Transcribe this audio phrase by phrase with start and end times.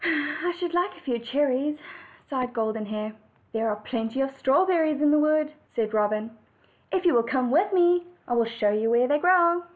[0.03, 1.77] "I should like a few cherries,"
[2.27, 3.13] sighed Golden Hair.
[3.53, 6.35] "There are plenty of strawberries in the wood," said Robin,
[6.91, 9.61] "If you will come with me, I will show you where they grow."